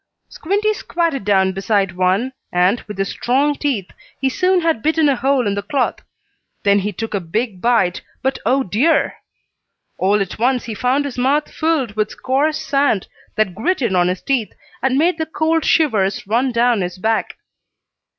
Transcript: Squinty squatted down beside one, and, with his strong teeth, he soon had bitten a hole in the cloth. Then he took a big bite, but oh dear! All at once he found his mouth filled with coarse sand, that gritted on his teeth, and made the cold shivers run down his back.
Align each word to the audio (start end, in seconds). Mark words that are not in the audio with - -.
Squinty 0.29 0.73
squatted 0.73 1.23
down 1.25 1.51
beside 1.51 1.91
one, 1.95 2.33
and, 2.51 2.81
with 2.87 2.97
his 2.97 3.09
strong 3.09 3.53
teeth, 3.53 3.91
he 4.19 4.29
soon 4.29 4.61
had 4.61 4.81
bitten 4.81 5.07
a 5.07 5.15
hole 5.15 5.45
in 5.45 5.53
the 5.53 5.61
cloth. 5.61 5.97
Then 6.63 6.79
he 6.79 6.91
took 6.91 7.13
a 7.13 7.19
big 7.19 7.61
bite, 7.61 8.01
but 8.23 8.39
oh 8.43 8.63
dear! 8.63 9.17
All 9.99 10.19
at 10.19 10.39
once 10.39 10.63
he 10.63 10.73
found 10.73 11.05
his 11.05 11.19
mouth 11.19 11.53
filled 11.53 11.95
with 11.95 12.19
coarse 12.23 12.57
sand, 12.59 13.05
that 13.35 13.53
gritted 13.53 13.93
on 13.93 14.07
his 14.07 14.23
teeth, 14.23 14.53
and 14.81 14.97
made 14.97 15.19
the 15.19 15.27
cold 15.27 15.63
shivers 15.63 16.25
run 16.25 16.51
down 16.51 16.81
his 16.81 16.97
back. 16.97 17.35